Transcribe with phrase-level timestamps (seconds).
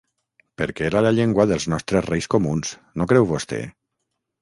[0.61, 3.65] Perquè era la llengua dels nostres reis comuns, no creu vosté?